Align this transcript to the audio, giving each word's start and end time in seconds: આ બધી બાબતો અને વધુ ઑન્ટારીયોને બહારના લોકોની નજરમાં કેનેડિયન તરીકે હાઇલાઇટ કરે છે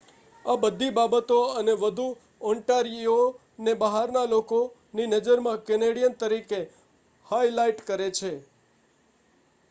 આ 0.45 0.53
બધી 0.61 0.93
બાબતો 0.93 1.35
અને 1.57 1.73
વધુ 1.81 2.05
ઑન્ટારીયોને 2.43 3.75
બહારના 3.81 4.23
લોકોની 4.25 5.05
નજરમાં 5.11 5.61
કેનેડિયન 5.67 6.15
તરીકે 6.17 6.61
હાઇલાઇટ 7.27 7.85
કરે 7.87 8.07
છે 8.13 8.31